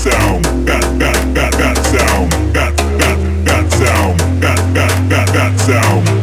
[0.00, 6.19] sound, that that that that sound, that that that sound, that that that that sound.